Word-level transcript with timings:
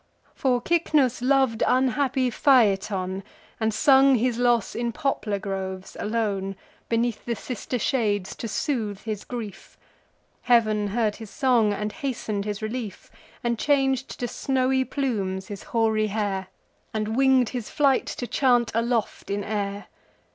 For 0.33 0.59
Cycnus 0.63 1.21
lov'd 1.21 1.61
unhappy 1.67 2.31
Phaeton, 2.31 3.21
And 3.59 3.71
sung 3.71 4.15
his 4.15 4.39
loss 4.39 4.73
in 4.73 4.91
poplar 4.91 5.37
groves, 5.37 5.95
alone, 5.99 6.55
Beneath 6.89 7.23
the 7.23 7.35
sister 7.35 7.77
shades, 7.77 8.35
to 8.37 8.47
soothe 8.47 9.01
his 9.01 9.23
grief. 9.23 9.77
Heav'n 10.41 10.87
heard 10.87 11.17
his 11.17 11.29
song, 11.29 11.71
and 11.71 11.91
hasten'd 11.91 12.45
his 12.45 12.63
relief, 12.63 13.11
And 13.43 13.59
chang'd 13.59 14.07
to 14.17 14.27
snowy 14.27 14.83
plumes 14.85 15.49
his 15.49 15.61
hoary 15.69 16.07
hair, 16.07 16.47
And 16.95 17.15
wing'd 17.15 17.49
his 17.49 17.69
flight, 17.69 18.07
to 18.07 18.25
chant 18.25 18.71
aloft 18.73 19.29
in 19.29 19.43
air. 19.43 19.85